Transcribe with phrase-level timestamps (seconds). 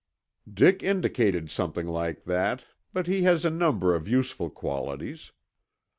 [0.51, 5.31] "Dick indicated something like that, but he has a number of useful qualities.